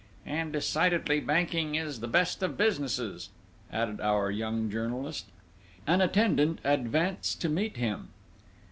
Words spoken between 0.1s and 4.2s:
"And decidedly banking is the best of businesses!" added